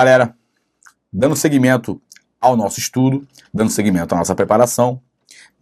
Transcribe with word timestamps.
Galera. 0.00 0.34
Dando 1.12 1.36
seguimento 1.36 2.00
ao 2.40 2.56
nosso 2.56 2.78
estudo, 2.78 3.28
dando 3.52 3.70
seguimento 3.70 4.14
à 4.14 4.16
nossa 4.16 4.34
preparação. 4.34 4.98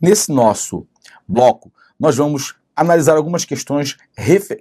Nesse 0.01 0.31
nosso 0.31 0.87
bloco, 1.27 1.73
nós 1.99 2.17
vamos 2.17 2.55
analisar 2.77 3.17
algumas 3.17 3.45
questões 3.45 3.97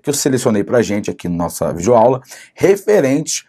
que 0.01 0.09
eu 0.09 0.13
selecionei 0.15 0.63
para 0.63 0.79
a 0.79 0.81
gente 0.81 1.11
aqui 1.11 1.29
na 1.29 1.35
nossa 1.35 1.71
videoaula, 1.71 2.23
referentes 2.55 3.45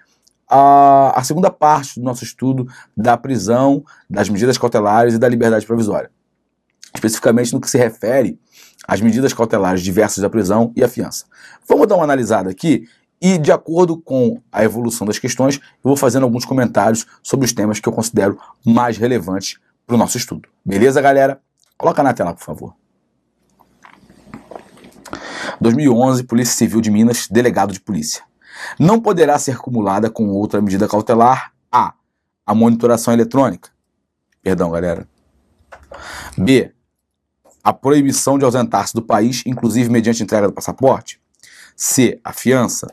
à, 0.47 1.19
à 1.19 1.25
segunda 1.25 1.51
parte 1.51 1.99
do 1.99 2.05
nosso 2.05 2.25
estudo 2.25 2.69
da 2.95 3.17
prisão, 3.17 3.83
das 4.11 4.29
medidas 4.29 4.59
cautelares 4.59 5.15
e 5.15 5.19
da 5.19 5.31
liberdade 5.31 5.65
provisória. 5.65 6.11
Especificamente 6.95 7.55
no 7.55 7.61
que 7.61 7.71
se 7.71 7.79
refere 7.79 8.39
às 8.87 9.01
medidas 9.01 9.33
cautelares 9.33 9.81
diversas 9.81 10.21
da 10.21 10.29
prisão 10.29 10.75
e 10.77 10.85
a 10.85 10.89
fiança. 10.89 11.25
Vamos 11.67 11.87
dar 11.87 11.95
uma 11.95 12.05
analisada 12.05 12.51
aqui 12.51 12.87
e, 13.21 13.39
de 13.39 13.51
acordo 13.51 13.97
com 13.97 14.41
a 14.53 14.65
evolução 14.65 15.07
das 15.07 15.19
questões, 15.19 15.57
eu 15.57 15.63
vou 15.83 15.97
fazendo 15.97 16.25
alguns 16.25 16.45
comentários 16.45 17.07
sobre 17.23 17.47
os 17.47 17.53
temas 17.53 17.81
que 17.81 17.89
eu 17.89 17.93
considero 17.93 18.39
mais 18.65 18.97
relevantes 18.97 19.59
para 19.87 19.95
o 19.95 19.99
nosso 19.99 20.17
estudo. 20.17 20.49
Beleza, 20.65 21.01
galera? 21.01 21.41
Coloca 21.77 22.03
na 22.03 22.13
tela, 22.13 22.35
por 22.35 22.45
favor. 22.45 22.75
2011, 25.61 26.25
Polícia 26.25 26.55
Civil 26.55 26.81
de 26.81 26.91
Minas, 26.91 27.27
delegado 27.29 27.73
de 27.73 27.81
polícia. 27.81 28.23
Não 28.79 29.01
poderá 29.01 29.39
ser 29.39 29.53
acumulada 29.53 30.11
com 30.11 30.29
outra 30.29 30.61
medida 30.61 30.89
cautelar 30.89 31.53
A. 31.71 31.95
A 32.47 32.55
monitoração 32.55 33.13
eletrônica. 33.13 33.71
Perdão, 34.43 34.71
galera. 34.71 35.07
B. 36.37 36.73
A 37.63 37.73
proibição 37.73 38.39
de 38.39 38.45
ausentar-se 38.45 38.95
do 38.95 39.03
país, 39.03 39.43
inclusive 39.45 39.91
mediante 39.91 40.23
entrega 40.23 40.47
do 40.47 40.53
passaporte. 40.53 41.21
C. 41.77 42.21
A 42.25 42.33
fiança. 42.33 42.93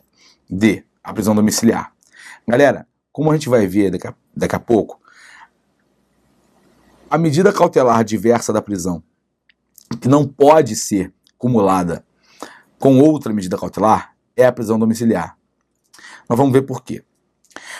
D. 0.49 0.83
A 1.03 1.13
prisão 1.13 1.35
domiciliar. 1.35 1.93
Galera, 2.47 2.87
como 3.11 3.31
a 3.31 3.33
gente 3.33 3.49
vai 3.49 3.67
ver 3.67 3.91
daqui 3.91 4.07
a, 4.07 4.15
daqui 4.35 4.55
a 4.55 4.59
pouco, 4.59 4.99
a 7.09 7.17
medida 7.17 7.53
cautelar 7.53 8.03
diversa 8.03 8.51
da 8.51 8.61
prisão, 8.61 9.03
que 10.01 10.07
não 10.07 10.27
pode 10.27 10.75
ser 10.75 11.13
acumulada 11.35 12.05
com 12.79 12.99
outra 12.99 13.31
medida 13.31 13.57
cautelar, 13.57 14.15
é 14.35 14.45
a 14.45 14.51
prisão 14.51 14.77
domiciliar. 14.77 15.37
Nós 16.27 16.37
vamos 16.37 16.51
ver 16.51 16.63
por 16.63 16.83
quê. 16.83 17.03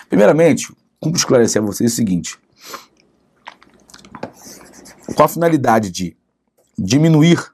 Primeiramente, 0.08 0.74
como 1.00 1.16
esclarecer 1.16 1.62
a 1.62 1.66
vocês 1.66 1.92
o 1.92 1.96
seguinte: 1.96 2.40
com 5.16 5.24
a 5.24 5.28
finalidade 5.28 5.92
de 5.92 6.16
diminuir 6.78 7.54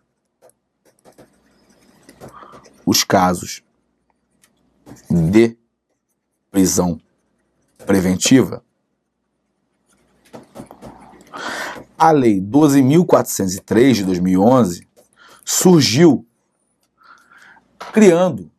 os 2.86 3.04
casos 3.04 3.64
de 5.10 5.58
prisão 6.52 7.00
preventiva, 7.86 8.64
a 11.98 12.12
Lei 12.12 12.42
12.403 12.42 13.94
de 13.94 14.04
2011 14.04 14.88
surgiu 15.46 16.26
criando 17.94 18.52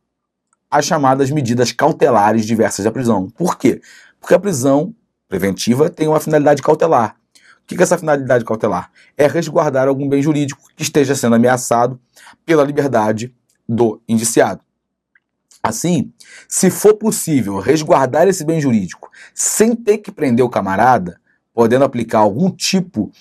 as 0.70 0.86
chamadas 0.86 1.30
medidas 1.30 1.70
cautelares 1.70 2.47
diversas 2.47 2.84
da 2.84 2.91
prisão. 2.91 3.28
Por 3.28 3.58
quê? 3.58 3.83
Porque 4.19 4.34
a 4.34 4.38
prisão 4.38 4.94
preventiva 5.28 5.91
tem 5.91 6.08
uma 6.08 6.20
finalidade 6.20 6.62
cautelar. 6.62 7.16
O 7.62 7.66
que 7.66 7.75
é 7.75 7.83
essa 7.83 7.98
finalidade 7.98 8.44
cautelar? 8.44 8.91
É 9.16 9.27
resguardar 9.27 9.86
algum 9.86 10.08
bem 10.08 10.22
jurídico 10.22 10.62
que 10.75 10.82
esteja 10.82 11.14
sendo 11.14 11.37
ameaçado 11.37 12.00
pela 12.47 12.64
liberdade 12.64 13.34
do 13.69 14.00
indiciado. 14.09 14.62
Assim, 15.62 16.12
se 16.49 16.71
for 16.71 16.95
possível 16.95 17.61
resguardar 17.61 18.27
esse 18.27 18.45
bem 18.45 18.61
jurídico 18.61 19.11
sem 19.33 19.77
ter 19.77 19.99
que 19.99 20.11
prender 20.11 20.45
o 20.45 20.50
camarada, 20.50 21.21
podendo 21.55 21.84
aplicar 21.84 22.19
algum 22.19 22.50
tipo, 22.50 23.12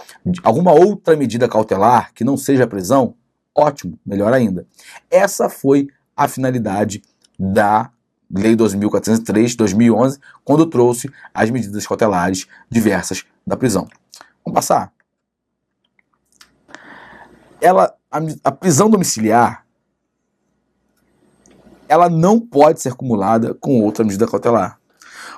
alguma 0.43 0.71
outra 0.71 1.15
medida 1.15 1.47
cautelar 1.47 2.11
que 2.13 2.23
não 2.23 2.35
seja 2.35 2.65
prisão, 2.65 3.13
ótimo, 3.53 3.99
melhor 4.03 4.33
ainda. 4.33 4.65
Essa 5.09 5.49
foi 5.49 5.89
a 6.17 6.27
finalidade 6.27 7.03
da 7.37 7.91
Lei 8.33 8.55
2.403 8.55 9.47
de 9.47 9.57
2011, 9.57 10.19
quando 10.43 10.65
trouxe 10.65 11.11
as 11.33 11.49
medidas 11.49 11.85
cautelares 11.85 12.47
diversas 12.69 13.25
da 13.45 13.57
prisão. 13.57 13.87
Vamos 14.43 14.55
passar. 14.55 14.91
Ela, 17.59 17.93
a, 18.09 18.19
a 18.45 18.51
prisão 18.51 18.89
domiciliar 18.89 19.60
ela 21.91 22.09
não 22.09 22.39
pode 22.39 22.81
ser 22.81 22.93
acumulada 22.93 23.53
com 23.53 23.81
outra 23.81 24.05
medida 24.05 24.25
cautelar. 24.25 24.79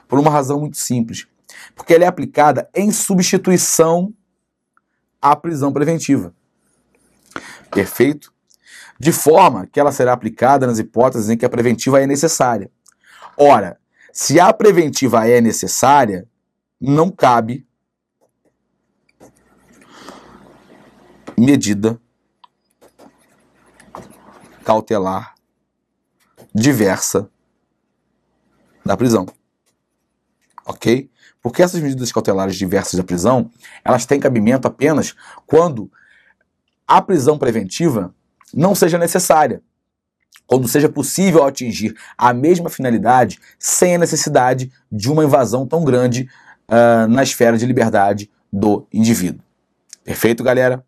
Por 0.07 0.19
uma 0.19 0.29
razão 0.29 0.59
muito 0.59 0.77
simples. 0.77 1.25
Porque 1.75 1.95
ela 1.95 2.03
é 2.03 2.07
aplicada 2.07 2.69
em 2.75 2.91
substituição 2.91 4.13
à 5.19 5.35
prisão 5.35 5.73
preventiva. 5.73 6.31
Perfeito? 7.71 8.31
De 8.99 9.11
forma 9.11 9.65
que 9.65 9.79
ela 9.79 9.91
será 9.91 10.13
aplicada 10.13 10.67
nas 10.67 10.77
hipóteses 10.77 11.27
em 11.27 11.35
que 11.35 11.43
a 11.43 11.49
preventiva 11.49 11.99
é 11.99 12.05
necessária. 12.05 12.69
Ora, 13.35 13.79
se 14.11 14.39
a 14.39 14.53
preventiva 14.53 15.27
é 15.27 15.41
necessária, 15.41 16.29
não 16.79 17.09
cabe 17.09 17.65
medida 21.35 21.99
cautelar 24.63 25.32
diversa 26.53 27.29
da 28.85 28.95
prisão. 28.95 29.25
Ok? 30.65 31.09
Porque 31.41 31.61
essas 31.61 31.81
medidas 31.81 32.11
cautelares 32.11 32.55
diversas 32.55 32.93
da 32.93 33.03
prisão, 33.03 33.51
elas 33.83 34.05
têm 34.05 34.19
cabimento 34.19 34.67
apenas 34.67 35.13
quando 35.45 35.91
a 36.87 37.01
prisão 37.01 37.37
preventiva 37.37 38.13
não 38.53 38.73
seja 38.73 38.97
necessária. 38.97 39.61
Quando 40.45 40.67
seja 40.67 40.89
possível 40.89 41.43
atingir 41.43 41.95
a 42.17 42.33
mesma 42.33 42.69
finalidade 42.69 43.39
sem 43.57 43.95
a 43.95 43.97
necessidade 43.97 44.71
de 44.91 45.09
uma 45.09 45.23
invasão 45.23 45.65
tão 45.65 45.83
grande 45.83 46.29
uh, 46.69 47.07
na 47.07 47.23
esfera 47.23 47.57
de 47.57 47.65
liberdade 47.65 48.29
do 48.51 48.85
indivíduo. 48.93 49.41
Perfeito, 50.03 50.43
galera? 50.43 50.85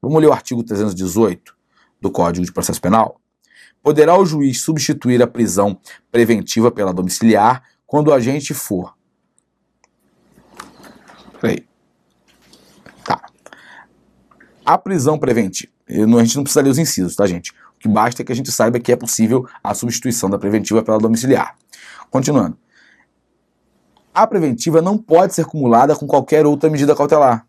Vamos 0.00 0.20
ler 0.20 0.28
o 0.28 0.32
artigo 0.32 0.62
318 0.62 1.54
do 2.00 2.10
Código 2.10 2.44
de 2.44 2.52
Processo 2.52 2.80
Penal? 2.80 3.20
Poderá 3.82 4.16
o 4.16 4.24
juiz 4.24 4.60
substituir 4.60 5.20
a 5.22 5.26
prisão 5.26 5.78
preventiva 6.10 6.70
pela 6.70 6.92
domiciliar 6.92 7.62
quando 7.86 8.08
o 8.08 8.14
agente 8.14 8.54
for. 8.54 8.94
Peraí. 11.40 11.66
Tá. 13.04 13.20
A 14.64 14.78
prisão 14.78 15.18
preventiva. 15.18 15.72
A 15.88 16.24
gente 16.24 16.36
não 16.36 16.44
precisa 16.44 16.62
ler 16.62 16.70
os 16.70 16.78
incisos, 16.78 17.16
tá, 17.16 17.26
gente? 17.26 17.50
O 17.76 17.80
que 17.80 17.88
basta 17.88 18.22
é 18.22 18.24
que 18.24 18.32
a 18.32 18.36
gente 18.36 18.52
saiba 18.52 18.78
que 18.78 18.92
é 18.92 18.96
possível 18.96 19.46
a 19.62 19.74
substituição 19.74 20.30
da 20.30 20.38
preventiva 20.38 20.82
pela 20.82 20.98
domiciliar. 20.98 21.56
Continuando. 22.10 22.56
A 24.14 24.26
preventiva 24.26 24.80
não 24.80 24.96
pode 24.96 25.34
ser 25.34 25.42
acumulada 25.42 25.96
com 25.96 26.06
qualquer 26.06 26.46
outra 26.46 26.70
medida 26.70 26.94
cautelar 26.94 27.46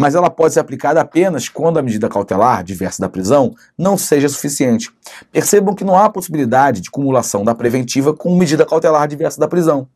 mas 0.00 0.14
ela 0.14 0.30
pode 0.30 0.54
ser 0.54 0.60
aplicada 0.60 0.98
apenas 0.98 1.50
quando 1.50 1.78
a 1.78 1.82
medida 1.82 2.08
cautelar 2.08 2.64
diversa 2.64 3.02
da 3.02 3.08
prisão 3.08 3.54
não 3.76 3.98
seja 3.98 4.30
suficiente. 4.30 4.90
Percebam 5.30 5.74
que 5.74 5.84
não 5.84 5.94
há 5.94 6.08
possibilidade 6.08 6.80
de 6.80 6.90
cumulação 6.90 7.44
da 7.44 7.54
preventiva 7.54 8.14
com 8.14 8.34
medida 8.34 8.64
cautelar 8.64 9.06
diversa 9.06 9.38
da 9.38 9.46
prisão. 9.46 9.86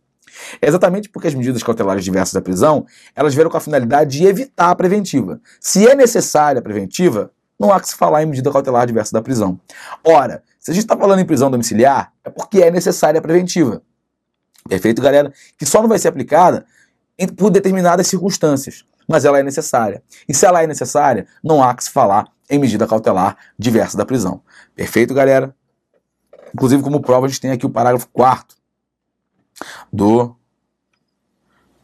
É 0.61 0.69
exatamente 0.69 1.09
porque 1.09 1.29
as 1.29 1.35
medidas 1.35 1.63
cautelares 1.63 2.05
diversas 2.05 2.35
da 2.35 2.43
prisão, 2.43 2.85
elas 3.17 3.35
vieram 3.35 3.51
com 3.51 3.57
a 3.57 3.61
finalidade 3.61 4.19
de 4.19 4.27
evitar 4.27 4.69
a 4.69 4.75
preventiva. 4.75 5.41
Se 5.59 5.89
é 5.89 5.95
necessária 5.95 6.59
a 6.59 6.63
preventiva, 6.63 7.31
não 7.59 7.73
há 7.73 7.81
que 7.81 7.89
se 7.89 7.97
falar 7.97 8.23
em 8.23 8.27
medida 8.27 8.53
cautelar 8.53 8.87
diversa 8.87 9.11
da 9.11 9.23
prisão. 9.23 9.59
Ora, 10.05 10.43
se 10.61 10.71
a 10.71 10.75
gente 10.75 10.85
está 10.85 10.99
falando 10.99 11.21
em 11.21 11.25
prisão 11.25 11.51
domiciliar, 11.51 12.13
é 12.23 12.29
porque 12.29 12.59
é 12.59 12.71
necessária 12.71 13.21
a 13.21 13.23
preventiva. 13.23 13.81
Perfeito, 14.69 15.01
galera? 15.01 15.33
Que 15.57 15.65
só 15.65 15.81
não 15.81 15.89
vai 15.89 15.99
ser 15.99 16.09
aplicada 16.09 16.67
por 17.39 17.49
determinadas 17.49 18.07
circunstâncias 18.07 18.85
mas 19.09 19.25
ela 19.25 19.39
é 19.39 19.43
necessária. 19.43 20.03
E 20.29 20.35
se 20.35 20.47
ela 20.47 20.63
é 20.63 20.67
necessária, 20.67 21.27
não 21.43 21.63
há 21.63 21.75
que 21.75 21.85
se 21.85 21.91
falar 21.91 22.27
em 22.49 22.59
medida 22.59 22.87
cautelar 22.87 23.37
diversa 23.59 23.97
da 23.97 24.05
prisão. 24.05 24.43
Perfeito, 24.75 25.15
galera? 25.15 25.55
Inclusive, 26.55 26.83
como 26.83 27.01
prova, 27.01 27.27
a 27.27 27.29
gente 27.29 27.41
tem 27.41 27.51
aqui 27.51 27.67
o 27.67 27.71
parágrafo 27.71 28.09
4 28.13 28.57
do, 29.93 30.37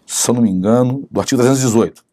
se 0.06 0.28
eu 0.30 0.34
não 0.34 0.42
me 0.42 0.50
engano, 0.50 1.06
do 1.10 1.20
artigo 1.20 1.40
318. 1.40 2.04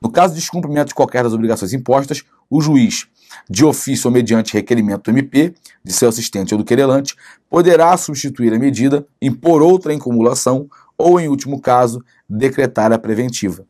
No 0.00 0.10
caso 0.10 0.34
de 0.34 0.40
descumprimento 0.40 0.88
de 0.88 0.94
qualquer 0.94 1.24
das 1.24 1.32
obrigações 1.32 1.72
impostas, 1.72 2.22
o 2.48 2.60
juiz, 2.60 3.08
de 3.48 3.64
ofício 3.64 4.08
ou 4.08 4.12
mediante 4.12 4.54
requerimento 4.54 5.04
do 5.04 5.10
MP, 5.10 5.54
de 5.84 5.92
seu 5.92 6.08
assistente 6.08 6.54
ou 6.54 6.58
do 6.58 6.64
querelante, 6.64 7.16
poderá 7.48 7.96
substituir 7.96 8.52
a 8.52 8.58
medida, 8.58 9.06
impor 9.20 9.62
outra 9.62 9.92
em 9.92 9.98
cumulação 9.98 10.68
ou, 10.96 11.18
em 11.18 11.28
último 11.28 11.60
caso, 11.60 12.04
decretar 12.28 12.92
a 12.92 12.98
preventiva. 12.98 13.64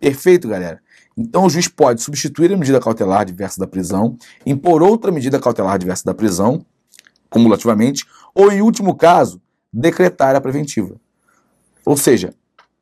Perfeito, 0.00 0.48
galera? 0.48 0.80
Então 1.16 1.44
o 1.44 1.50
juiz 1.50 1.66
pode 1.66 2.00
substituir 2.00 2.52
a 2.52 2.56
medida 2.56 2.80
cautelar 2.80 3.24
diversa 3.24 3.58
da 3.58 3.66
prisão, 3.66 4.16
impor 4.46 4.82
outra 4.82 5.10
medida 5.10 5.40
cautelar 5.40 5.78
diversa 5.78 6.04
da 6.04 6.14
prisão, 6.14 6.64
cumulativamente, 7.28 8.04
ou 8.34 8.52
em 8.52 8.62
último 8.62 8.94
caso, 8.94 9.40
decretar 9.72 10.36
a 10.36 10.40
preventiva. 10.40 10.94
Ou 11.84 11.96
seja, 11.96 12.32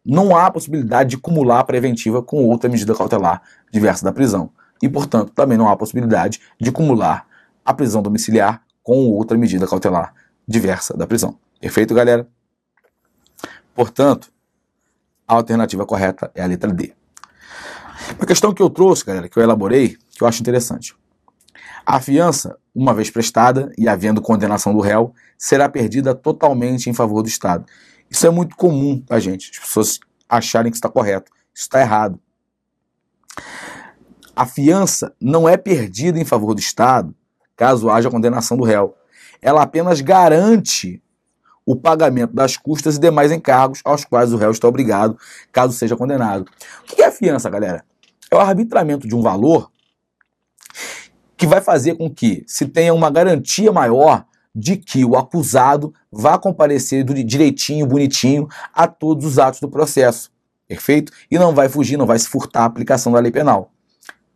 não 0.04 0.36
há 0.36 0.50
possibilidade 0.50 1.10
de 1.10 1.18
cumular 1.18 1.60
a 1.60 1.64
preventiva 1.64 2.22
com 2.22 2.44
outra 2.44 2.68
medida 2.68 2.94
cautelar 2.94 3.42
diversa 3.72 4.04
da 4.04 4.12
prisão. 4.12 4.50
E, 4.82 4.88
portanto, 4.88 5.32
também 5.34 5.56
não 5.56 5.68
há 5.68 5.76
possibilidade 5.76 6.40
de 6.60 6.70
cumular 6.70 7.26
a 7.64 7.72
prisão 7.72 8.02
domiciliar 8.02 8.62
com 8.82 9.08
outra 9.08 9.36
medida 9.38 9.66
cautelar 9.66 10.14
diversa 10.46 10.96
da 10.96 11.06
prisão. 11.06 11.38
Perfeito, 11.60 11.94
galera? 11.94 12.28
Portanto, 13.74 14.30
a 15.26 15.34
alternativa 15.34 15.84
correta 15.84 16.30
é 16.34 16.42
a 16.42 16.46
letra 16.46 16.72
D. 16.72 16.94
Uma 18.18 18.26
questão 18.26 18.52
que 18.52 18.62
eu 18.62 18.70
trouxe, 18.70 19.04
galera, 19.04 19.28
que 19.28 19.38
eu 19.38 19.42
elaborei, 19.42 19.96
que 20.12 20.22
eu 20.22 20.26
acho 20.26 20.40
interessante. 20.40 20.94
A 21.84 22.00
fiança, 22.00 22.56
uma 22.74 22.92
vez 22.92 23.10
prestada 23.10 23.70
e 23.78 23.88
havendo 23.88 24.20
condenação 24.20 24.72
do 24.74 24.80
réu, 24.80 25.14
será 25.38 25.68
perdida 25.68 26.14
totalmente 26.14 26.90
em 26.90 26.94
favor 26.94 27.22
do 27.22 27.28
Estado. 27.28 27.64
Isso 28.10 28.26
é 28.26 28.30
muito 28.30 28.56
comum 28.56 29.00
para 29.00 29.20
gente, 29.20 29.50
as 29.52 29.58
pessoas 29.58 30.00
acharem 30.28 30.70
que 30.70 30.76
está 30.76 30.88
correto. 30.88 31.30
Isso 31.54 31.64
está 31.64 31.80
errado. 31.80 32.18
A 34.34 34.44
fiança 34.44 35.14
não 35.20 35.48
é 35.48 35.56
perdida 35.56 36.18
em 36.18 36.24
favor 36.24 36.54
do 36.54 36.60
Estado 36.60 37.14
caso 37.56 37.88
haja 37.88 38.10
condenação 38.10 38.56
do 38.56 38.64
réu. 38.64 38.94
Ela 39.40 39.62
apenas 39.62 40.00
garante 40.00 41.02
o 41.66 41.74
pagamento 41.74 42.32
das 42.32 42.56
custas 42.56 42.96
e 42.96 43.00
demais 43.00 43.32
encargos 43.32 43.80
aos 43.84 44.04
quais 44.04 44.32
o 44.32 44.36
réu 44.36 44.52
está 44.52 44.68
obrigado, 44.68 45.18
caso 45.52 45.72
seja 45.72 45.96
condenado. 45.96 46.46
O 46.82 46.94
que 46.94 47.02
é 47.02 47.06
a 47.06 47.12
fiança, 47.12 47.50
galera? 47.50 47.84
É 48.30 48.36
o 48.36 48.38
arbitramento 48.38 49.08
de 49.08 49.14
um 49.16 49.20
valor 49.20 49.70
que 51.36 51.46
vai 51.46 51.60
fazer 51.60 51.96
com 51.96 52.08
que 52.08 52.44
se 52.46 52.66
tenha 52.66 52.94
uma 52.94 53.10
garantia 53.10 53.72
maior 53.72 54.24
de 54.54 54.76
que 54.76 55.04
o 55.04 55.16
acusado 55.16 55.92
vá 56.10 56.38
comparecer 56.38 57.04
direitinho, 57.04 57.86
bonitinho 57.86 58.48
a 58.72 58.86
todos 58.86 59.26
os 59.26 59.38
atos 59.38 59.60
do 59.60 59.68
processo. 59.68 60.30
Perfeito? 60.66 61.12
E 61.30 61.38
não 61.38 61.54
vai 61.54 61.68
fugir, 61.68 61.96
não 61.96 62.06
vai 62.06 62.18
se 62.18 62.28
furtar 62.28 62.62
a 62.62 62.64
aplicação 62.64 63.12
da 63.12 63.20
lei 63.20 63.30
penal. 63.30 63.70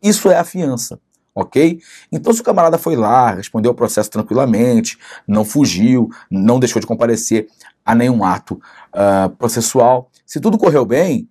Isso 0.02 0.30
é 0.30 0.36
a 0.36 0.44
fiança. 0.44 1.00
Ok? 1.34 1.80
Então, 2.10 2.32
se 2.32 2.40
o 2.40 2.44
camarada 2.44 2.76
foi 2.76 2.96
lá, 2.96 3.32
respondeu 3.32 3.70
ao 3.70 3.74
processo 3.74 4.10
tranquilamente, 4.10 4.98
não 5.26 5.44
fugiu, 5.44 6.10
não 6.30 6.58
deixou 6.58 6.80
de 6.80 6.86
comparecer 6.86 7.48
a 7.84 7.94
nenhum 7.94 8.24
ato 8.24 8.54
uh, 8.54 9.30
processual, 9.36 10.10
se 10.26 10.40
tudo 10.40 10.58
correu 10.58 10.84
bem, 10.84 11.28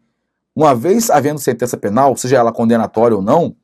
uma 0.55 0.73
vez 0.75 1.09
havendo 1.09 1.39
sentença 1.39 1.77
penal, 1.77 2.15
seja 2.17 2.37
ela 2.37 2.51
condenatória 2.51 3.15
ou 3.15 3.21
não, 3.21 3.55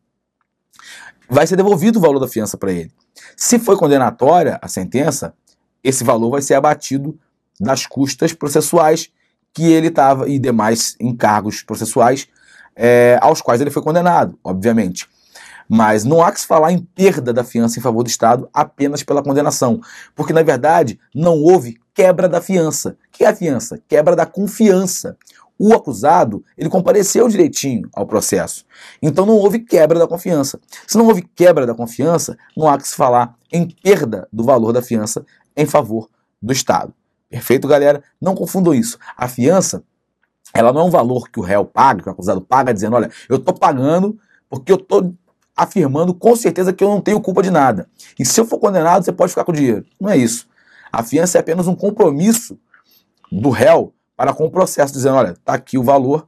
vai 1.30 1.48
ser 1.48 1.56
devolvido 1.56 2.00
o 2.00 2.02
valor 2.02 2.20
da 2.20 2.28
fiança 2.28 2.58
para 2.58 2.72
ele. 2.72 2.92
Se 3.36 3.60
foi 3.60 3.76
condenatória 3.76 4.60
a 4.62 4.68
sentença, 4.68 5.34
esse 5.84 6.04
valor 6.04 6.32
vai 6.32 6.42
ser 6.42 6.56
abatido 6.56 7.18
das 7.60 7.86
custas 7.86 8.34
processuais 8.34 9.10
que 9.54 9.72
ele 9.72 9.88
estava 9.88 10.30
e 10.30 10.38
demais 10.38 10.96
encargos 11.00 11.64
processuais 11.64 12.28
é, 12.76 13.18
aos 13.22 13.42
quais 13.42 13.62
ele 13.62 13.72
foi 13.72 13.82
condenado, 13.82 14.38
obviamente. 14.44 15.08
Mas 15.68 16.04
não 16.04 16.24
há 16.24 16.32
que 16.32 16.40
se 16.40 16.48
falar 16.48 16.72
em 16.72 16.80
perda 16.80 17.34
da 17.34 17.44
fiança 17.44 17.80
em 17.80 17.82
favor 17.82 18.04
do 18.04 18.10
Estado 18.10 18.50
apenas 18.54 19.04
pela 19.04 19.24
condenação, 19.24 19.82
porque 20.16 20.34
na 20.34 20.44
verdade 20.44 21.00
não 21.14 21.42
houve 21.42 21.80
quebra 21.94 22.30
da 22.30 22.42
fiança. 22.42 22.98
O 23.08 23.18
que 23.18 23.24
é 23.24 23.28
a 23.28 23.36
fiança? 23.36 23.80
Quebra 23.88 24.16
da 24.16 24.26
confiança 24.26 25.18
o 25.58 25.74
acusado 25.74 26.44
ele 26.58 26.70
compareceu 26.70 27.28
direitinho 27.28 27.90
ao 27.94 28.06
processo. 28.06 28.66
Então 29.02 29.26
não 29.26 29.36
houve 29.36 29.60
quebra 29.60 29.98
da 29.98 30.08
confiança. 30.08 30.60
Se 30.86 30.98
não 30.98 31.08
houve 31.08 31.22
quebra 31.22 31.66
da 31.66 31.74
confiança, 31.74 32.38
não 32.56 32.68
há 32.68 32.78
que 32.78 32.88
se 32.88 32.96
falar 32.96 33.36
em 33.52 33.68
perda 33.68 34.28
do 34.32 34.44
valor 34.44 34.74
da 34.74 34.82
fiança 34.82 35.26
em 35.56 35.66
favor 35.66 36.10
do 36.42 36.52
Estado. 36.52 36.94
Perfeito, 37.30 37.68
galera? 37.68 38.04
Não 38.22 38.36
confundam 38.36 38.74
isso. 38.74 38.98
A 39.18 39.28
fiança, 39.28 39.84
ela 40.54 40.72
não 40.72 40.82
é 40.82 40.84
um 40.86 40.90
valor 40.90 41.30
que 41.30 41.40
o 41.40 41.44
réu 41.44 41.66
paga, 41.66 42.04
que 42.04 42.10
o 42.10 42.12
acusado 42.12 42.42
paga, 42.42 42.74
dizendo: 42.74 42.96
olha, 42.96 43.10
eu 43.30 43.38
estou 43.38 43.54
pagando 43.54 44.20
porque 44.50 44.72
eu 44.72 44.78
estou 44.78 45.14
afirmando 45.56 46.14
com 46.14 46.36
certeza 46.36 46.74
que 46.74 46.84
eu 46.84 46.90
não 46.90 47.00
tenho 47.00 47.22
culpa 47.22 47.42
de 47.42 47.50
nada. 47.50 47.88
E 48.20 48.26
se 48.26 48.40
eu 48.40 48.46
for 48.46 48.60
condenado, 48.60 49.06
você 49.06 49.12
pode 49.12 49.32
ficar 49.32 49.46
com 49.46 49.52
o 49.52 49.56
dinheiro. 49.56 49.86
Não 50.00 50.10
é 50.10 50.18
isso. 50.18 50.48
A 50.92 51.04
fiança 51.04 51.38
é 51.38 51.42
apenas 51.42 51.68
um 51.68 51.76
compromisso 51.76 52.60
do 53.32 53.50
réu 53.50 53.94
para 54.16 54.34
com 54.34 54.46
o 54.46 54.52
processo, 54.52 54.94
dizendo: 54.94 55.16
olha, 55.16 55.32
está 55.32 55.54
aqui 55.54 55.78
o 55.78 55.84
valor 55.84 56.28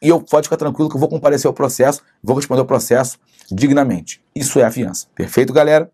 e 0.00 0.08
eu 0.08 0.20
pode 0.20 0.46
ficar 0.46 0.56
tranquilo 0.56 0.88
que 0.88 0.96
eu 0.96 1.00
vou 1.00 1.08
comparecer 1.08 1.46
ao 1.46 1.54
processo, 1.54 2.02
vou 2.22 2.36
responder 2.36 2.60
ao 2.60 2.66
processo 2.66 3.18
dignamente. 3.50 4.22
Isso 4.34 4.58
é 4.58 4.64
a 4.64 4.70
fiança. 4.70 5.06
Perfeito, 5.14 5.52
galera? 5.52 5.90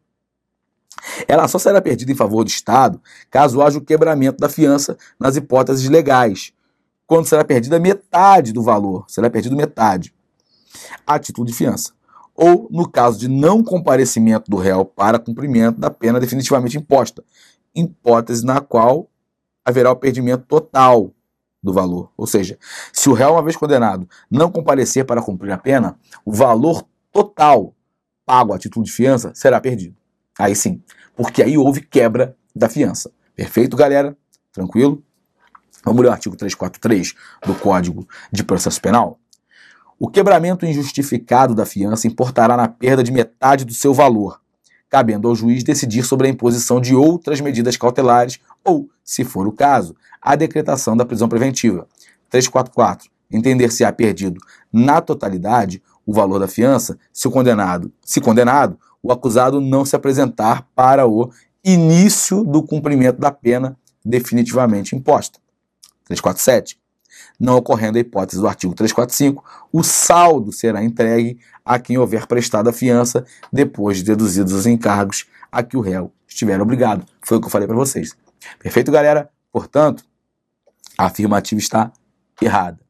Ela 1.26 1.49
só 1.49 1.58
será 1.58 1.81
perdida 1.81 2.12
em 2.12 2.14
favor 2.14 2.44
do 2.44 2.49
Estado 2.49 3.00
caso 3.31 3.62
haja 3.62 3.79
o 3.79 3.81
quebramento 3.81 4.38
da 4.38 4.49
fiança 4.49 4.96
nas 5.19 5.37
hipóteses 5.37 5.88
legais, 5.88 6.52
quando 7.06 7.26
será 7.26 7.44
perdida 7.44 7.79
metade 7.79 8.52
do 8.52 8.62
valor, 8.62 9.05
será 9.08 9.29
perdido 9.29 9.56
metade, 9.56 10.14
a 11.06 11.19
título 11.19 11.46
de 11.46 11.52
fiança. 11.52 11.93
Ou 12.34 12.69
no 12.70 12.88
caso 12.88 13.19
de 13.19 13.29
não 13.29 13.62
comparecimento 13.62 14.50
do 14.50 14.56
réu 14.56 14.84
para 14.84 15.19
cumprimento 15.19 15.79
da 15.79 15.90
pena 15.90 16.19
definitivamente 16.19 16.79
imposta, 16.79 17.23
hipótese 17.75 18.44
na 18.44 18.61
qual 18.61 19.08
haverá 19.64 19.90
o 19.90 19.96
perdimento 19.96 20.44
total 20.46 21.12
do 21.62 21.73
valor. 21.73 22.11
Ou 22.17 22.26
seja, 22.26 22.58
se 22.93 23.08
o 23.08 23.12
réu, 23.12 23.32
uma 23.32 23.43
vez 23.43 23.56
condenado, 23.56 24.08
não 24.31 24.50
comparecer 24.50 25.05
para 25.05 25.23
cumprir 25.23 25.52
a 25.52 25.58
pena, 25.58 25.96
o 26.25 26.32
valor 26.32 26.84
total 27.12 27.75
pago 28.26 28.52
a 28.52 28.58
título 28.58 28.84
de 28.84 28.93
fiança 28.93 29.32
será 29.34 29.61
perdido. 29.61 29.96
Aí 30.38 30.56
sim, 30.56 30.82
porque 31.14 31.43
aí 31.43 31.56
houve 31.56 31.81
quebra 31.82 32.37
da 32.55 32.69
fiança. 32.69 33.12
Perfeito, 33.37 33.76
galera? 33.76 34.17
Tranquilo? 34.52 35.02
Vamos 35.84 36.02
ler 36.02 36.08
o 36.08 36.12
artigo 36.12 36.37
343 36.37 37.14
do 37.44 37.55
Código 37.55 38.06
de 38.31 38.44
Processo 38.44 38.81
Penal? 38.81 39.19
O 40.04 40.08
quebramento 40.08 40.66
injustificado 40.66 41.54
da 41.54 41.64
fiança 41.64 42.08
importará 42.08 42.56
na 42.56 42.66
perda 42.66 43.04
de 43.04 43.12
metade 43.12 43.64
do 43.64 43.72
seu 43.72 43.94
valor, 43.94 44.40
cabendo 44.90 45.28
ao 45.28 45.34
juiz 45.37 45.62
decidir 45.62 46.02
sobre 46.02 46.26
a 46.26 46.31
imposição 46.31 46.81
de 46.81 46.93
outras 46.93 47.40
medidas 47.40 47.76
cautelares 47.76 48.40
ou, 48.64 48.88
se 49.04 49.22
for 49.22 49.46
o 49.46 49.52
caso, 49.52 49.94
a 50.20 50.34
decretação 50.34 50.96
da 50.96 51.05
prisão 51.06 51.29
preventiva. 51.29 51.86
344. 52.31 53.08
Entender 53.31 53.70
se 53.70 53.84
há 53.84 53.93
perdido 53.93 54.41
na 54.72 55.00
totalidade 55.00 55.81
o 56.05 56.12
valor 56.12 56.41
da 56.41 56.48
fiança 56.48 56.98
se 57.12 57.29
o 57.29 57.31
condenado, 57.31 57.93
se 58.05 58.20
condenado, 58.20 58.77
o 59.00 59.12
acusado 59.12 59.60
não 59.60 59.84
se 59.84 59.94
apresentar 59.94 60.67
para 60.74 61.06
o 61.06 61.31
início 61.62 62.43
do 62.43 62.60
cumprimento 62.60 63.20
da 63.20 63.31
pena 63.31 63.79
definitivamente 64.05 64.96
imposta. 64.96 65.38
347. 66.06 66.81
Não 67.38 67.56
ocorrendo 67.56 67.98
a 67.98 68.00
hipótese 68.00 68.41
do 68.41 68.48
artigo 68.48 68.74
345, 68.74 69.44
o 69.72 69.82
saldo 69.82 70.52
será 70.52 70.82
entregue 70.82 71.38
a 71.64 71.79
quem 71.79 71.98
houver 71.98 72.26
prestado 72.26 72.69
a 72.69 72.72
fiança 72.72 73.24
depois 73.52 73.98
de 73.98 74.05
deduzidos 74.05 74.52
os 74.52 74.67
encargos 74.67 75.26
a 75.50 75.62
que 75.62 75.76
o 75.76 75.81
réu 75.81 76.12
estiver 76.26 76.60
obrigado. 76.60 77.05
Foi 77.20 77.36
o 77.36 77.41
que 77.41 77.46
eu 77.46 77.50
falei 77.50 77.67
para 77.67 77.76
vocês. 77.76 78.17
Perfeito, 78.58 78.91
galera? 78.91 79.31
Portanto, 79.52 80.05
a 80.96 81.06
afirmativa 81.06 81.60
está 81.60 81.93
errada. 82.41 82.81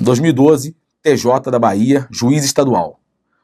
2012, 0.00 0.76
TJ 1.02 1.50
da 1.50 1.58
Bahia, 1.58 2.06
juiz 2.10 2.44
estadual. 2.44 3.00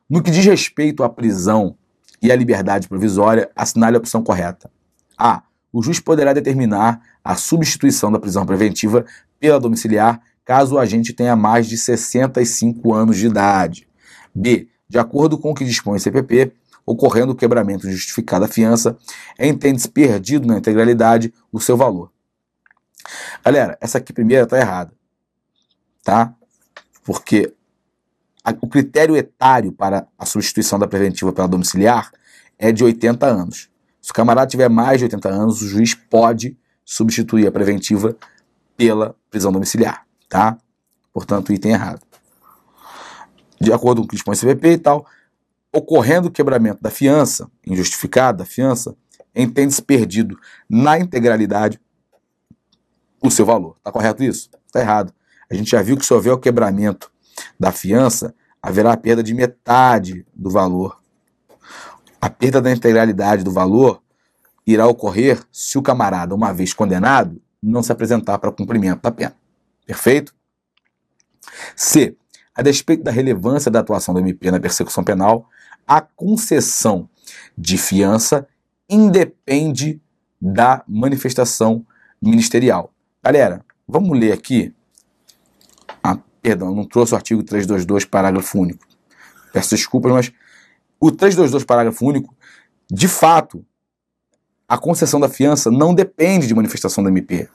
No 0.08 0.22
que 0.22 0.30
diz 0.30 0.44
respeito 0.44 1.02
à 1.02 1.08
prisão 1.08 1.76
e 2.20 2.30
à 2.30 2.36
liberdade 2.36 2.88
provisória, 2.88 3.50
assinale 3.54 3.96
a 3.96 3.98
opção 3.98 4.22
correta. 4.22 4.70
A. 5.18 5.42
O 5.76 5.82
juiz 5.82 6.00
poderá 6.00 6.32
determinar 6.32 7.02
a 7.22 7.36
substituição 7.36 8.10
da 8.10 8.18
prisão 8.18 8.46
preventiva 8.46 9.04
pela 9.38 9.60
domiciliar 9.60 10.22
caso 10.42 10.76
o 10.76 10.78
agente 10.78 11.12
tenha 11.12 11.36
mais 11.36 11.66
de 11.66 11.76
65 11.76 12.94
anos 12.94 13.18
de 13.18 13.26
idade. 13.26 13.86
B. 14.34 14.68
De 14.88 14.98
acordo 14.98 15.36
com 15.36 15.50
o 15.50 15.54
que 15.54 15.66
dispõe 15.66 15.98
o 15.98 16.00
CPP, 16.00 16.50
ocorrendo 16.86 17.32
o 17.32 17.36
quebramento 17.36 17.90
justificado 17.90 18.46
da 18.46 18.50
fiança, 18.50 18.96
entende-se 19.38 19.86
perdido 19.90 20.46
na 20.46 20.56
integralidade 20.56 21.30
o 21.52 21.60
seu 21.60 21.76
valor. 21.76 22.10
Galera, 23.44 23.76
essa 23.78 23.98
aqui 23.98 24.14
primeira 24.14 24.44
está 24.44 24.58
errada, 24.58 24.94
tá? 26.02 26.34
Porque 27.04 27.52
a, 28.42 28.54
o 28.62 28.66
critério 28.66 29.14
etário 29.14 29.72
para 29.72 30.08
a 30.18 30.24
substituição 30.24 30.78
da 30.78 30.88
preventiva 30.88 31.34
pela 31.34 31.46
domiciliar 31.46 32.10
é 32.58 32.72
de 32.72 32.82
80 32.82 33.26
anos. 33.26 33.75
Se 34.06 34.12
o 34.12 34.14
camarada 34.14 34.46
tiver 34.46 34.68
mais 34.70 35.00
de 35.00 35.04
80 35.06 35.28
anos, 35.28 35.62
o 35.62 35.66
juiz 35.66 35.92
pode 35.92 36.56
substituir 36.84 37.48
a 37.48 37.50
preventiva 37.50 38.16
pela 38.76 39.16
prisão 39.28 39.50
domiciliar 39.50 40.06
tá? 40.28 40.56
Portanto, 41.12 41.52
item 41.52 41.72
errado. 41.72 42.06
De 43.60 43.72
acordo 43.72 44.00
com 44.00 44.04
o 44.04 44.08
que 44.08 44.14
dispõe 44.14 44.34
o 44.34 44.36
CPP 44.36 44.68
e 44.68 44.78
tal, 44.78 45.04
ocorrendo 45.74 46.28
o 46.28 46.30
quebramento 46.30 46.80
da 46.80 46.88
fiança, 46.88 47.50
injustificado 47.66 48.38
da 48.38 48.44
fiança, 48.44 48.94
entende-se 49.34 49.82
perdido 49.82 50.38
na 50.70 51.00
integralidade 51.00 51.80
o 53.20 53.28
seu 53.28 53.44
valor. 53.44 53.74
Está 53.78 53.90
correto 53.90 54.22
isso? 54.22 54.48
Está 54.68 54.82
errado. 54.82 55.12
A 55.50 55.54
gente 55.56 55.68
já 55.68 55.82
viu 55.82 55.96
que 55.96 56.06
se 56.06 56.14
houver 56.14 56.32
o 56.32 56.38
quebramento 56.38 57.10
da 57.58 57.72
fiança, 57.72 58.32
haverá 58.62 58.92
a 58.92 58.96
perda 58.96 59.20
de 59.20 59.34
metade 59.34 60.24
do 60.32 60.48
valor. 60.48 60.96
A 62.20 62.30
perda 62.30 62.60
da 62.60 62.72
integralidade 62.72 63.44
do 63.44 63.52
valor 63.52 64.02
irá 64.66 64.86
ocorrer 64.86 65.42
se 65.52 65.78
o 65.78 65.82
camarada, 65.82 66.34
uma 66.34 66.52
vez 66.52 66.72
condenado, 66.74 67.40
não 67.62 67.82
se 67.82 67.92
apresentar 67.92 68.38
para 68.38 68.50
cumprimento 68.50 69.02
da 69.02 69.10
pena. 69.10 69.36
Perfeito? 69.86 70.34
C. 71.74 72.16
A 72.54 72.62
despeito 72.62 73.04
da 73.04 73.10
relevância 73.10 73.70
da 73.70 73.80
atuação 73.80 74.14
do 74.14 74.20
MP 74.20 74.50
na 74.50 74.58
persecução 74.58 75.04
penal, 75.04 75.48
a 75.86 76.00
concessão 76.00 77.08
de 77.56 77.76
fiança 77.76 78.46
independe 78.88 80.00
da 80.40 80.82
manifestação 80.88 81.84
ministerial. 82.20 82.92
Galera, 83.22 83.64
vamos 83.86 84.18
ler 84.18 84.32
aqui. 84.32 84.74
Ah, 86.02 86.18
perdão, 86.40 86.74
não 86.74 86.84
trouxe 86.84 87.12
o 87.12 87.16
artigo 87.16 87.42
322, 87.42 88.04
parágrafo 88.04 88.58
único. 88.58 88.86
Peço 89.52 89.70
desculpas, 89.70 90.12
mas 90.12 90.32
o 91.00 91.10
322, 91.10 91.64
parágrafo 91.64 92.04
único, 92.04 92.34
de 92.90 93.08
fato, 93.08 93.64
a 94.68 94.78
concessão 94.78 95.20
da 95.20 95.28
fiança 95.28 95.70
não 95.70 95.94
depende 95.94 96.46
de 96.46 96.54
manifestação 96.54 97.02
do 97.02 97.10
MP. 97.10 97.48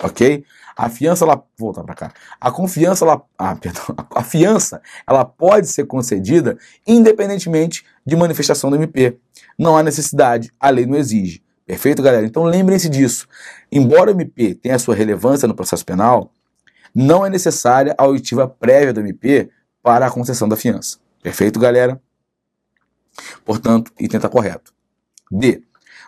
Ok? 0.00 0.44
A 0.76 0.88
fiança, 0.88 1.24
ela. 1.24 1.36
Vou 1.56 1.72
voltar 1.72 1.84
para 1.84 1.94
cá. 1.94 2.12
A 2.40 2.50
confiança, 2.50 3.04
ela. 3.04 3.22
Ah, 3.38 3.54
perdão. 3.60 3.82
A 4.14 4.22
fiança, 4.22 4.80
ela 5.06 5.24
pode 5.24 5.66
ser 5.68 5.86
concedida 5.86 6.56
independentemente 6.86 7.84
de 8.04 8.16
manifestação 8.16 8.70
do 8.70 8.76
MP. 8.76 9.18
Não 9.58 9.76
há 9.76 9.82
necessidade, 9.82 10.50
a 10.58 10.70
lei 10.70 10.86
não 10.86 10.96
exige. 10.96 11.42
Perfeito, 11.66 12.02
galera? 12.02 12.26
Então 12.26 12.42
lembrem-se 12.42 12.88
disso. 12.88 13.28
Embora 13.70 14.10
o 14.10 14.14
MP 14.14 14.54
tenha 14.54 14.78
sua 14.78 14.94
relevância 14.94 15.46
no 15.46 15.54
processo 15.54 15.84
penal, 15.84 16.32
não 16.94 17.24
é 17.24 17.30
necessária 17.30 17.94
a 17.96 18.06
oitiva 18.06 18.48
prévia 18.48 18.92
do 18.92 19.00
MP 19.00 19.48
para 19.82 20.06
a 20.06 20.10
concessão 20.10 20.48
da 20.48 20.56
fiança. 20.56 20.98
Perfeito, 21.22 21.60
galera? 21.60 22.00
Portanto, 23.44 23.92
item 23.98 24.18
está 24.18 24.28
correto. 24.28 24.72
D. 25.30 25.62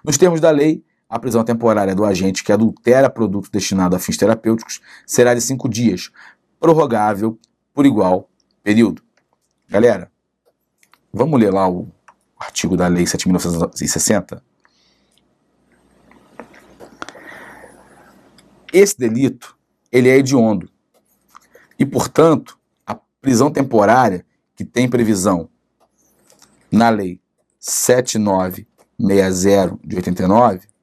Nos 0.04 0.18
termos 0.18 0.40
da 0.40 0.50
lei, 0.50 0.84
a 1.08 1.18
prisão 1.18 1.44
temporária 1.44 1.94
do 1.94 2.04
agente 2.04 2.42
que 2.42 2.52
adultera 2.52 3.08
produto 3.08 3.50
destinado 3.50 3.94
a 3.94 3.98
fins 3.98 4.16
terapêuticos 4.16 4.80
será 5.06 5.34
de 5.34 5.40
cinco 5.40 5.68
dias, 5.68 6.10
prorrogável 6.58 7.38
por 7.72 7.86
igual 7.86 8.28
período. 8.62 9.02
Galera, 9.68 10.10
vamos 11.12 11.38
ler 11.38 11.52
lá 11.52 11.68
o 11.68 11.88
artigo 12.38 12.76
da 12.76 12.86
Lei 12.86 13.04
7.960? 13.04 14.40
Esse 18.72 18.98
delito, 18.98 19.56
ele 19.92 20.08
é 20.08 20.16
hediondo. 20.16 20.68
E, 21.78 21.86
portanto, 21.86 22.58
a 22.86 22.96
prisão 23.20 23.50
temporária 23.50 24.26
que 24.56 24.64
tem 24.64 24.88
previsão 24.88 25.48
na 26.74 26.90
Lei 26.90 27.20
7960 27.58 29.78
de 29.84 29.96
89, 29.96 30.74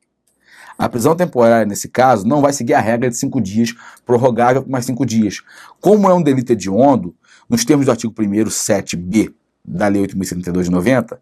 a 0.82 0.90
prisão 0.90 1.16
temporária, 1.16 1.66
nesse 1.66 1.88
caso, 1.88 2.28
não 2.28 2.42
vai 2.42 2.52
seguir 2.54 2.74
a 2.74 2.80
regra 2.80 3.08
de 3.08 3.16
cinco 3.16 3.40
dias, 3.40 3.72
prorrogável 4.04 4.64
por 4.64 4.72
mais 4.72 4.84
cinco 4.84 5.06
dias. 5.06 5.44
Como 5.80 6.10
é 6.10 6.14
um 6.14 6.24
delito 6.24 6.54
hediondo, 6.54 7.16
nos 7.48 7.64
termos 7.64 7.86
do 7.86 7.92
artigo 7.92 8.12
1 8.18 8.46
7b 8.46 9.32
da 9.64 9.88
Lei 9.88 10.02
8.072 10.08 10.64
de 10.64 10.72
90, 10.72 11.22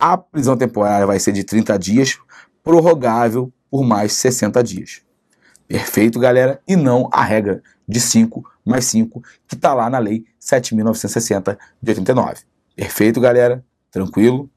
a 0.00 0.16
prisão 0.16 0.56
temporária 0.56 1.06
vai 1.06 1.18
ser 1.18 1.32
de 1.32 1.44
30 1.44 1.78
dias, 1.78 2.18
prorrogável 2.64 3.52
por 3.70 3.84
mais 3.84 4.14
60 4.14 4.64
dias. 4.64 5.02
Perfeito, 5.68 6.18
galera? 6.18 6.58
E 6.66 6.74
não 6.74 7.10
a 7.12 7.22
regra 7.22 7.62
de 7.86 8.00
5 8.00 8.42
mais 8.64 8.86
5, 8.86 9.22
que 9.46 9.54
está 9.54 9.74
lá 9.74 9.90
na 9.90 9.98
Lei 9.98 10.24
7.960 10.40 11.58
de 11.82 11.90
89. 11.90 12.40
Perfeito, 12.74 13.20
galera? 13.20 13.62
Tranquilo? 13.92 14.50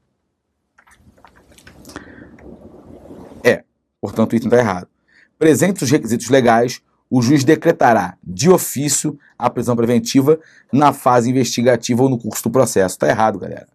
É, 3.44 3.62
portanto, 4.00 4.32
o 4.32 4.36
item 4.36 4.48
está 4.48 4.58
errado. 4.58 4.88
Presentes 5.38 5.82
os 5.82 5.90
requisitos 5.90 6.30
legais, 6.30 6.80
o 7.10 7.20
juiz 7.20 7.44
decretará 7.44 8.16
de 8.24 8.50
ofício 8.50 9.18
a 9.38 9.50
prisão 9.50 9.76
preventiva 9.76 10.40
na 10.72 10.92
fase 10.92 11.30
investigativa 11.30 12.02
ou 12.02 12.08
no 12.08 12.18
curso 12.18 12.44
do 12.44 12.50
processo. 12.50 12.94
Está 12.94 13.08
errado, 13.08 13.38
galera. 13.38 13.68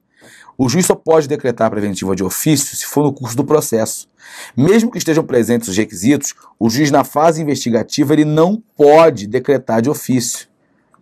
O 0.57 0.67
juiz 0.67 0.85
só 0.85 0.95
pode 0.95 1.27
decretar 1.27 1.67
a 1.67 1.71
preventiva 1.71 2.15
de 2.15 2.23
ofício 2.23 2.75
se 2.75 2.85
for 2.85 3.03
no 3.03 3.13
curso 3.13 3.37
do 3.37 3.45
processo. 3.45 4.09
Mesmo 4.57 4.91
que 4.91 4.97
estejam 4.97 5.23
presentes 5.23 5.69
os 5.69 5.77
requisitos, 5.77 6.33
o 6.59 6.69
juiz 6.69 6.91
na 6.91 7.03
fase 7.03 7.41
investigativa 7.41 8.13
ele 8.13 8.25
não 8.25 8.61
pode 8.75 9.27
decretar 9.27 9.81
de 9.81 9.89
ofício. 9.89 10.47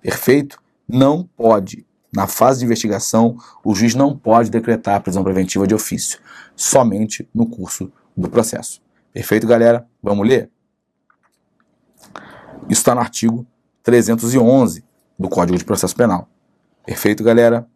Perfeito? 0.02 0.62
Não 0.88 1.28
pode. 1.36 1.86
Na 2.12 2.26
fase 2.26 2.60
de 2.60 2.66
investigação, 2.66 3.38
o 3.64 3.76
juiz 3.76 3.94
não 3.94 4.18
pode 4.18 4.50
decretar 4.50 4.96
a 4.96 5.00
prisão 5.00 5.24
preventiva 5.24 5.68
de 5.68 5.76
ofício, 5.76 6.20
somente 6.56 7.30
no 7.34 7.46
curso 7.46 7.92
do 8.18 8.30
processo. 8.30 8.82
Perfeito, 9.14 9.46
galera? 9.46 9.88
Vamos 10.02 10.28
ler? 10.28 10.50
Isso 12.68 12.82
está 12.82 12.96
no 12.96 13.02
artigo 13.02 13.46
311 13.84 14.84
do 15.18 15.30
Código 15.30 15.58
de 15.58 15.66
Processo 15.66 15.96
Penal. 15.96 16.28
Perfeito, 16.86 17.24
galera? 17.24 17.68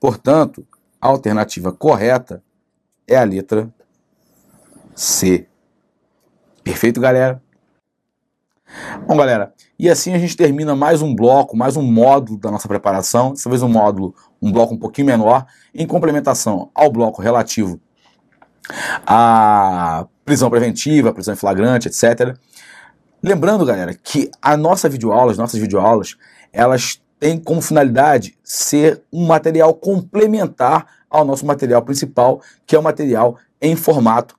Portanto, 0.00 0.66
a 1.00 1.08
alternativa 1.08 1.72
correta 1.72 2.42
é 3.06 3.16
a 3.16 3.24
letra 3.24 3.72
C. 4.94 5.46
Perfeito, 6.62 7.00
galera? 7.00 7.42
Bom, 9.06 9.18
galera, 9.18 9.52
e 9.78 9.90
assim 9.90 10.14
a 10.14 10.18
gente 10.18 10.34
termina 10.34 10.74
mais 10.74 11.02
um 11.02 11.14
bloco, 11.14 11.54
mais 11.54 11.76
um 11.76 11.82
módulo 11.82 12.38
da 12.38 12.50
nossa 12.50 12.66
preparação. 12.66 13.32
Dessa 13.32 13.50
vez 13.50 13.62
um 13.62 13.68
módulo, 13.68 14.14
um 14.40 14.50
bloco 14.50 14.72
um 14.72 14.78
pouquinho 14.78 15.06
menor, 15.06 15.46
em 15.74 15.86
complementação 15.86 16.70
ao 16.74 16.90
bloco 16.90 17.20
relativo 17.20 17.78
à 19.06 20.06
prisão 20.24 20.48
preventiva, 20.48 21.12
prisão 21.12 21.34
em 21.34 21.36
flagrante, 21.36 21.88
etc. 21.88 22.34
Lembrando, 23.22 23.66
galera, 23.66 23.92
que 23.94 24.30
a 24.40 24.56
nossa 24.56 24.88
videoaula, 24.88 25.32
as 25.32 25.38
nossas 25.38 25.60
videoaulas, 25.60 26.16
elas 26.50 26.98
tem 27.20 27.38
como 27.38 27.60
finalidade 27.60 28.38
ser 28.42 29.02
um 29.12 29.26
material 29.26 29.74
complementar 29.74 30.86
ao 31.10 31.26
nosso 31.26 31.44
material 31.44 31.82
principal, 31.82 32.40
que 32.66 32.74
é 32.74 32.78
o 32.78 32.82
material 32.82 33.36
em 33.60 33.76
formato 33.76 34.34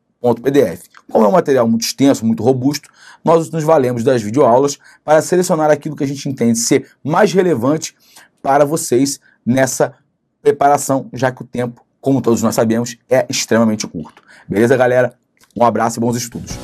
Como 1.12 1.26
é 1.26 1.28
um 1.28 1.32
material 1.32 1.68
muito 1.68 1.84
extenso, 1.84 2.26
muito 2.26 2.42
robusto, 2.42 2.90
nós 3.24 3.50
nos 3.50 3.64
valemos 3.64 4.04
das 4.04 4.22
videoaulas 4.22 4.78
para 5.04 5.22
selecionar 5.22 5.70
aquilo 5.70 5.96
que 5.96 6.04
a 6.04 6.08
gente 6.08 6.28
entende 6.28 6.58
ser 6.58 6.90
mais 7.04 7.32
relevante 7.32 7.96
para 8.42 8.66
vocês 8.66 9.20
nessa 9.46 9.94
preparação, 10.42 11.10
já 11.14 11.32
que 11.32 11.42
o 11.42 11.46
tempo, 11.46 11.86
como 12.00 12.22
todos 12.22 12.42
nós 12.42 12.56
sabemos, 12.56 12.98
é 13.10 13.26
extremamente 13.30 13.88
curto. 13.88 14.22
Beleza, 14.48 14.78
galera? 14.78 15.14
Um 15.56 15.64
abraço 15.64 16.00
e 16.00 16.02
bons 16.02 16.16
estudos. 16.16 16.58